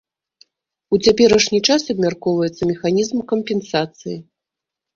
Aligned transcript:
У 0.97 0.99
цяперашні 1.07 1.59
час 1.67 1.81
абмяркоўваецца 1.95 2.63
механізм 2.73 3.17
кампенсацыі. 3.35 4.17